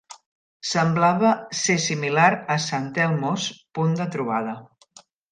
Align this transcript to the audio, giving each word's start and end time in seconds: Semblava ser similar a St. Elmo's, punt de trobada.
Semblava 0.67 1.33
ser 1.59 1.75
similar 1.83 2.29
a 2.55 2.55
St. 2.63 2.87
Elmo's, 3.03 3.45
punt 3.79 3.93
de 4.01 4.07
trobada. 4.17 4.57